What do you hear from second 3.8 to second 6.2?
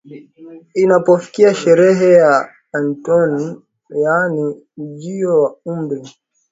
yaani ujio wa umri